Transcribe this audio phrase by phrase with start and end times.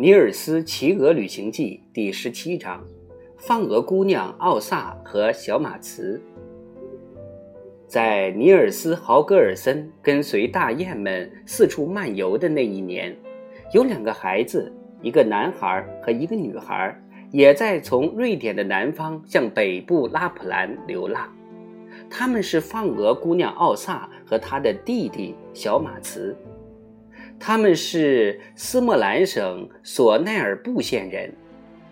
[0.00, 2.82] 尼尔斯骑鹅旅行记》第十七章：
[3.36, 6.18] 放鹅姑娘奥萨和小马茨。
[7.86, 13.14] 在尼尔斯·豪格尔森跟随大雁们四处漫游的那一年，
[13.74, 16.98] 有两个孩子，一个男孩和一个女孩，
[17.30, 21.28] 也在从瑞典的南方向北部拉普兰流浪。
[22.08, 26.34] 他们是放鹅姑娘奥萨和她的弟弟小马茨。
[27.42, 31.32] 他们是斯莫兰省索奈尔布县人。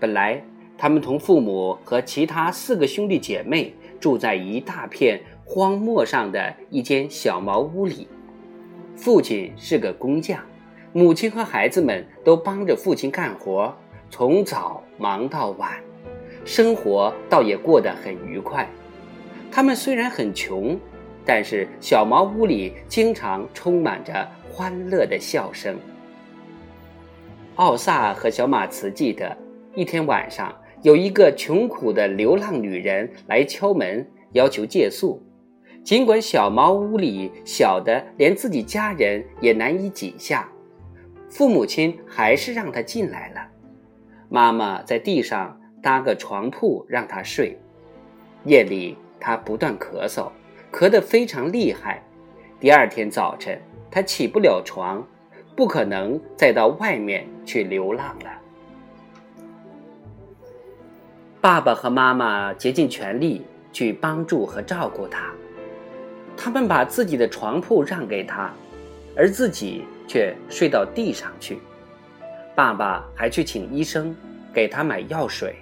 [0.00, 0.42] 本来，
[0.78, 8.08] 他们同父母和其他四个兄弟姐妹住在一大片荒漠上的一间小茅屋里。
[8.96, 10.40] 父亲是个工匠，
[10.94, 13.76] 母亲和孩子们都帮着父亲干活，
[14.08, 15.70] 从早忙到晚，
[16.46, 18.66] 生活倒也过得很愉快。
[19.52, 20.80] 他们虽然很穷，
[21.24, 24.28] 但是小茅屋里经常充满着。
[24.56, 25.76] 欢乐的笑声。
[27.56, 29.36] 奥萨和小马茨记得，
[29.74, 35.20] 一天晚上，有一个穷苦的流浪女人来敲门，要求借宿。
[35.82, 40.48] 尽管小茅屋里小的连自己家人也难以挤下，
[41.28, 43.40] 父母亲还是让她进来了。
[44.28, 47.58] 妈妈在地上搭个床铺让她睡。
[48.44, 50.30] 夜里，她不断咳嗽，
[50.74, 52.02] 咳得非常厉害。
[52.58, 53.56] 第二天早晨。
[53.90, 55.06] 他起不了床，
[55.54, 58.30] 不可能再到外面去流浪了。
[61.40, 65.32] 爸爸和妈妈竭尽全力去帮助和照顾他，
[66.36, 68.52] 他们把自己的床铺让给他，
[69.14, 71.60] 而自己却睡到地上去。
[72.56, 74.12] 爸爸还去请医生
[74.52, 75.54] 给他买药水，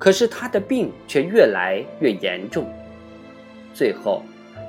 [0.00, 2.68] 可是他的病却越来越严重。
[3.76, 4.22] 最后，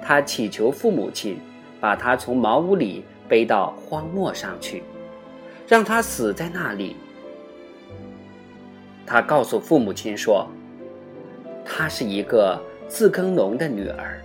[0.04, 1.40] 他祈求父母亲。
[1.80, 4.82] 把他从茅屋里背到荒漠上去，
[5.68, 6.96] 让他死在那里。
[9.06, 10.48] 他告诉父母亲说
[11.64, 14.20] ：“她是一个自耕农的女儿，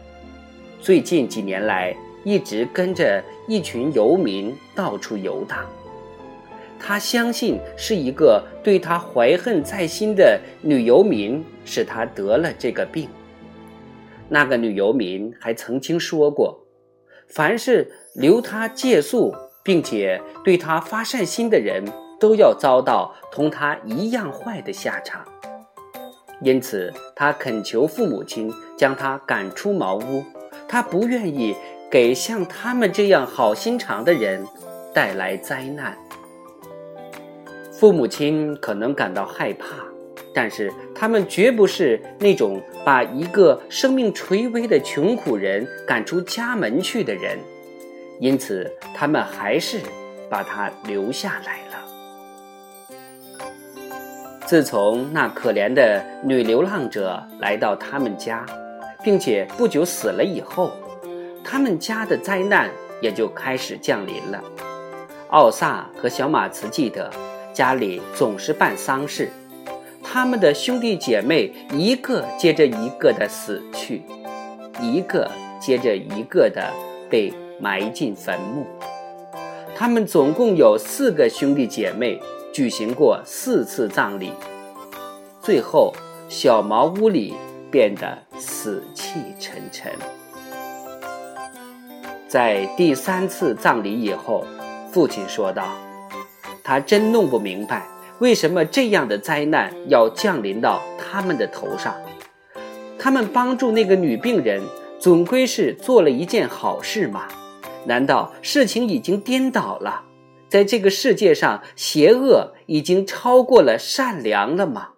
[0.81, 1.95] 最近几年来
[2.25, 5.67] 一直跟着一群游民到处游荡。
[6.81, 13.11] 他相信是一个对他怀恨在心的女游民使他得了这个病。
[14.33, 16.67] 那个女游民还曾经说过。”
[17.29, 21.85] 凡是留他借宿，并且对他发善心的人，
[22.19, 25.25] 都要遭到同他一样坏的下场。
[26.43, 30.25] 因此，他恳求父母亲将他赶出茅屋。
[30.69, 31.55] 他不愿意
[31.91, 34.45] 给像他们这样好心肠的人
[34.93, 35.97] 带来灾难。
[37.71, 39.92] 父母亲可能感到害怕。
[40.35, 47.39] 但是他们绝不是那种把一个生命垂危的穷苦人赶出家门去的人，
[48.19, 49.81] 因此他们还是
[50.31, 51.73] 把他留下来了。
[54.47, 58.45] 自从那可怜的女流浪者来到他们家，
[59.03, 60.73] 并且不久死了以后，
[61.45, 62.71] 他们家的灾难
[63.01, 64.43] 也就开始降临了。
[65.29, 67.11] 奥萨和小马茨记得，
[67.55, 69.31] 家里总是办丧事。
[70.03, 74.03] 他们的兄弟姐妹一个接着一个的死去，
[74.81, 75.31] 一个
[75.61, 76.71] 接着一个的
[77.09, 78.67] 被埋进坟墓。
[79.75, 82.21] 他们总共有四个兄弟姐妹，
[82.53, 84.33] 举行过四次葬礼。
[85.41, 85.93] 最后，
[86.29, 87.35] 小茅屋里
[87.71, 89.91] 变得死气沉沉。
[92.29, 94.45] 在第三次葬礼以后，
[94.93, 95.69] 父亲说道
[96.63, 97.87] ：“他真弄不明白。”
[98.23, 101.93] 为什么这样的灾难要降临到他们的头上？
[102.97, 104.63] 他们帮助那个女病人，
[105.01, 107.27] 总归是做了一件好事嘛？
[107.85, 110.05] 难道事情已经颠倒了？
[110.49, 114.91] 在这个世界上，邪恶已经超过了善良了吗？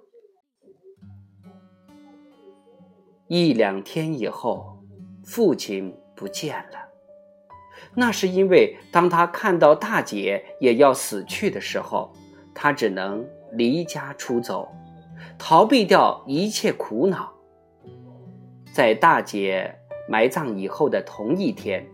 [3.29, 4.81] 一两天以后，
[5.25, 6.91] 父亲不见了。
[7.95, 12.13] 那是因为当他看到大姐也要死去的时候。
[12.55, 14.69] 他只能离家出走，
[15.37, 17.33] 逃避掉一切苦恼。
[18.73, 19.75] 在大姐
[20.09, 21.85] 埋葬以后的同一天，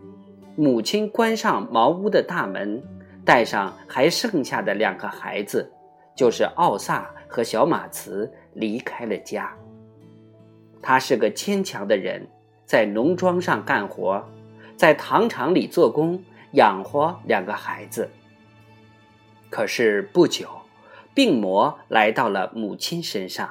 [0.55, 2.81] 母亲关上茅屋的大门，
[3.25, 5.71] 带上还剩下的两个孩子，
[6.15, 9.53] 就是奥萨和小马茨，离开了家。
[10.81, 12.27] 他是个坚强的人，
[12.65, 14.23] 在农庄上干活，
[14.75, 16.23] 在糖厂里做工，
[16.53, 18.09] 养活两个孩子。
[19.51, 20.47] 可是不久，
[21.13, 23.47] 病魔来到了母亲身上。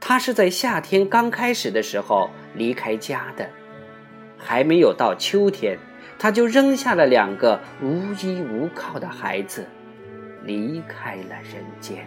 [0.00, 3.48] 她是在夏天刚开始的时候离开家的，
[4.36, 5.78] 还没有到秋天，
[6.18, 9.64] 她就扔下了两个无依无靠的孩子，
[10.42, 12.06] 离开了人间。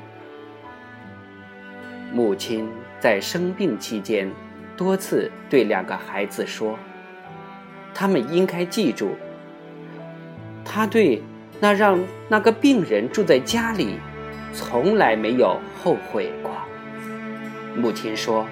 [2.12, 2.70] 母亲
[3.00, 4.30] 在生病期间，
[4.76, 6.78] 多次对两个孩子说
[7.96, 9.16] ：“他们应该记住，
[10.66, 11.22] 他对
[11.60, 13.98] 那让那个病人住在家里，
[14.54, 16.52] 从来没有后悔过。”
[17.76, 18.46] 母亲说：“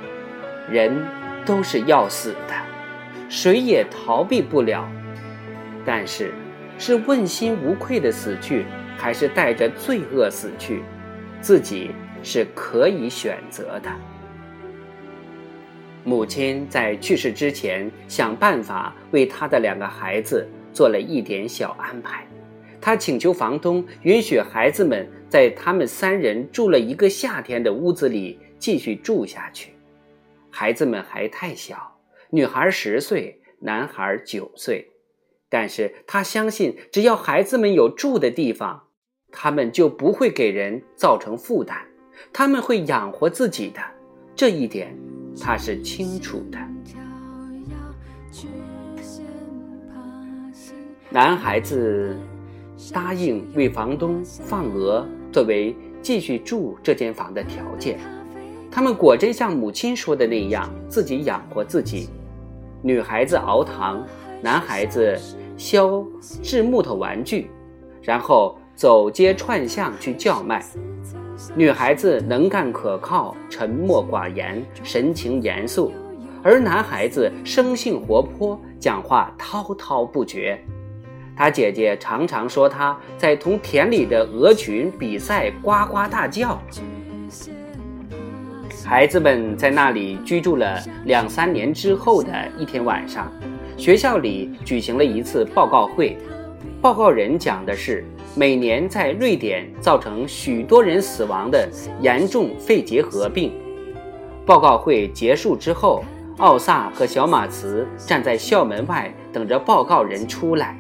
[0.69, 1.03] 人
[1.45, 2.53] 都是要死的，
[3.29, 4.87] 谁也逃避不了。
[5.85, 6.33] 但是，
[6.77, 8.65] 是问心无愧的死去，
[8.97, 10.83] 还是带着罪恶死去，
[11.41, 11.91] 自己。”
[12.23, 13.89] 是可以选择的。
[16.03, 22.25] 母亲在去世之前，想办法为他的两个孩子做了一点小安排。
[22.79, 29.73] 她请求房东允许孩子们在他们三人住了一个夏天的屋子里继续住下去。
[30.49, 34.91] 孩子们还太小，女孩十岁，男孩九岁。
[35.49, 38.83] 但是他相信，只要孩子们有住的地方，
[39.31, 41.77] 他们就不会给人造成负担。
[42.33, 43.79] 他们会养活自己的，
[44.35, 44.93] 这一点
[45.39, 46.57] 他是清楚的。
[51.09, 52.17] 男孩子
[52.93, 57.99] 答应为房东放鹅作为继续住这间房的条件。
[58.71, 62.09] 他们果真像母亲说的那样，自己养活自己。
[62.81, 64.05] 女孩子熬糖，
[64.41, 65.17] 男孩子
[65.57, 66.05] 削
[66.43, 67.49] 制木头玩具，
[68.01, 70.63] 然后走街串巷去叫卖。
[71.55, 75.91] 女孩子能干可靠，沉默寡言，神情严肃；
[76.43, 80.59] 而男孩子生性活泼，讲话滔滔不绝。
[81.37, 86.59] 他姐姐常常说他在同田里的鹅群比赛，呱呱大叫。
[88.83, 93.31] 孩子们在那里居住了两三年之后的一天晚上，
[93.77, 96.17] 学校里举行了一次报告会，
[96.81, 98.03] 报告人讲的是。
[98.35, 101.67] 每年在瑞典造成许多人死亡的
[102.01, 103.51] 严重肺结核病。
[104.45, 106.05] 报告会结束之后，
[106.37, 110.77] 奥萨和小马茨站在校门外等着报告人出来。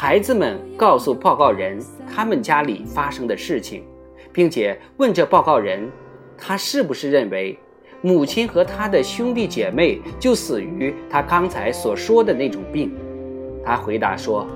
[0.00, 1.76] 孩子们告诉报告人
[2.08, 3.82] 他们家里发生的事情，
[4.32, 5.90] 并且问这报告人，
[6.36, 7.58] 他是不是认为
[8.00, 12.96] 母亲和他的兄弟姐妹就死于他刚才所说的那种病？
[13.64, 14.46] 他回答说：“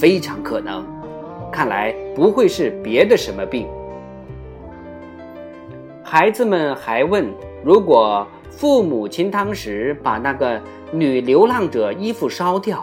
[0.00, 0.82] 非常可能。”
[1.52, 3.68] 看来不会是别的什么病。
[6.02, 7.30] 孩子们还问：
[7.62, 10.58] 如果父母亲当时把那个
[10.90, 12.82] 女流浪者衣服烧掉，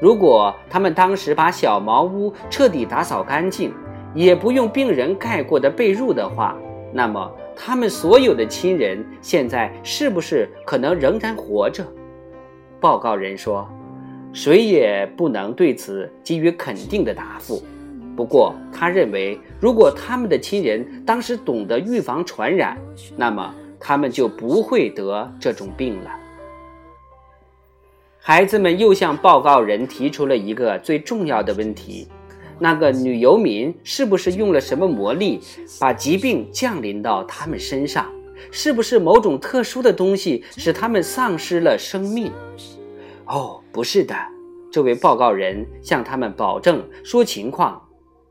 [0.00, 3.72] 如果他们当时把小茅屋彻底打扫干净，
[4.14, 6.56] 也不用病人盖过的被褥的话，
[6.92, 11.86] 那么他们所有的亲人现在是不是可能仍然活着？
[12.80, 13.68] 报告人说：
[14.32, 17.62] 谁也不能对此给予肯定的答复。
[18.16, 22.76] 不过，他认为，如果他们的亲人当时懂得预防传染，
[23.16, 26.10] 那么他们就不会得这种病了。
[28.30, 32.06] 孩子们又向报告人提出了一个最重要的问题：
[32.60, 35.40] 那个女游民是不是用了什么魔力，
[35.80, 38.08] 把疾病降临到他们身上？
[38.52, 42.30] 是不是某种特殊的东西使他们丧失了生命？
[43.26, 44.14] 哦，不是的，
[44.70, 47.82] 这位报告人向他们保证说情况。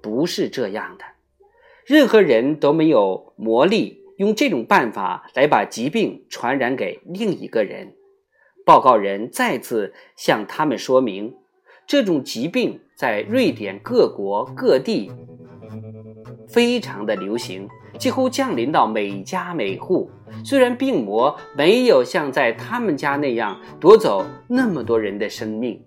[0.02, 1.04] 不是这样的，
[1.86, 7.96] 任何人都没有魔力用这种办法来把疾病传染给另一个人。
[8.70, 11.34] 报告人再次向他们说明，
[11.88, 15.12] 这种疾病在瑞典各国各地
[16.48, 20.12] 非常的流行，几乎降临到每家每户。
[20.46, 25.84] 虽然病魔没有像在他们家那样夺走那么多人的生命，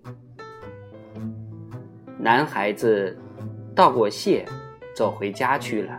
[2.19, 3.17] 男孩子。
[3.73, 4.45] 道过谢，
[4.93, 5.97] 走回家去了。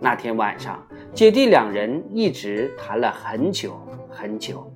[0.00, 0.84] 那天晚上，
[1.14, 4.68] 姐弟两人一直谈了很久很久。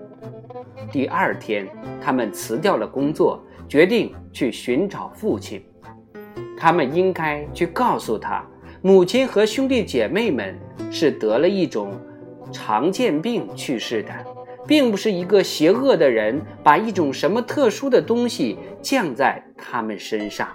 [0.91, 1.67] 第二天，
[2.01, 5.65] 他们辞掉了工作，决定去寻找父亲。
[6.59, 8.45] 他们应该去告诉他，
[8.83, 10.59] 母亲和兄弟姐妹们
[10.91, 11.93] 是得了一种
[12.53, 14.13] 常见病去世的，
[14.67, 20.49] 并不是一个邪恶的人把一种什么特殊的东西降在他们身上。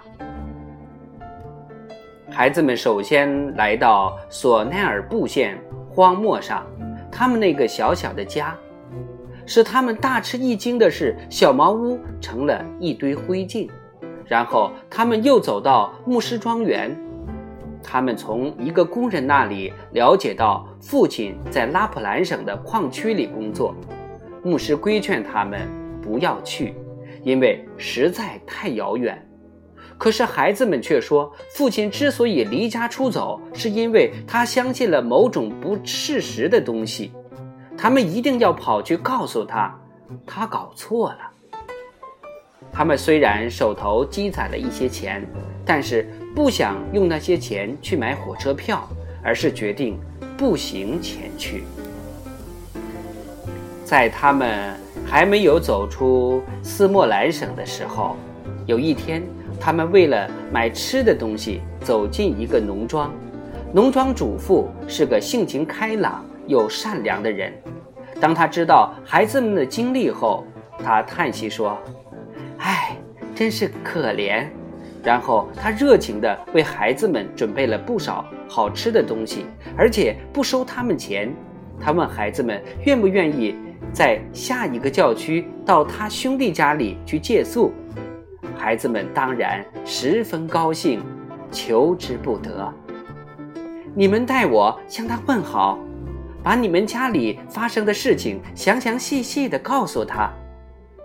[2.30, 5.58] 孩子们首先来到索奈尔布县
[5.90, 6.64] 荒漠上，
[7.10, 8.56] 他们那个小小的家，
[9.48, 13.66] 使他们大吃一惊的是，小茅屋成了一堆灰烬。
[14.26, 16.94] 然后他们又走到牧师庄园，
[17.82, 23.74] 他们从一个工人那里了解到父亲在拉普兰省的矿区里工作。
[24.44, 25.66] 牧师规劝他们
[26.02, 26.74] 不要去，
[27.24, 29.18] 因为实在太遥远。
[29.96, 37.10] 可是孩子们却说，父亲之所以离家出走，是因为他相信了某种不事实的东西。
[37.80, 39.72] 他们一定要跑去告诉他，
[40.26, 41.18] 他搞错了。
[42.72, 45.24] 他们虽然手头积攒了一些钱，
[45.64, 48.86] 但是不想用那些钱去买火车票，
[49.22, 49.96] 而是决定
[50.36, 51.62] 步行前去。
[53.84, 54.74] 在他们
[55.06, 58.16] 还没有走出斯莫兰省的时候，
[58.66, 59.22] 有一天。
[59.60, 63.12] 他们为了买吃的东西，走进一个农庄。
[63.72, 67.52] 农庄主妇是个性情开朗又善良的人。
[68.20, 70.44] 当他知道孩子们的经历后，
[70.82, 71.78] 他叹息说
[72.58, 72.96] ：“唉，
[73.36, 74.44] 真是可怜。”
[75.04, 81.32] 然后他热情地为孩子们准备了不少好吃的东西，而且不收他们钱。
[81.80, 83.54] 他问孩子们愿不愿意
[83.92, 87.72] 在下一个教区到他兄弟家里去借宿。
[88.56, 91.00] 孩子们当然十分高兴，
[91.52, 92.74] 求之不得。
[93.94, 95.78] 你们代我向他问好，
[96.48, 100.32] 把你们家里发生的事情详详细细的告诉他。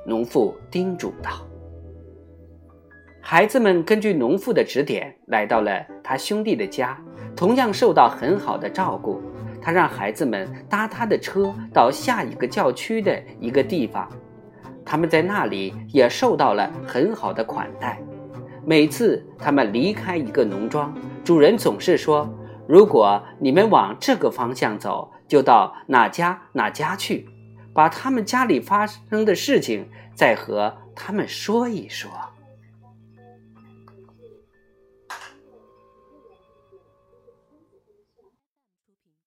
[0.07, 1.31] 农妇叮嘱道。
[3.19, 6.97] 孩子们根据农妇的指点，来到了他兄弟的家，
[7.35, 9.21] 同样受到很好的照顾。
[9.61, 14.09] 他让孩子们搭他的车到下一个教区的一个地方。
[14.85, 18.01] 他们在那里也受到了很好的款待。
[18.65, 22.33] 每次他们离开一个农庄，主人总是说
[22.65, 27.29] ：“如果你们往这个方向走，就到哪家哪家去，
[27.73, 32.09] 把他们家里发生的事情再和他们说一说。”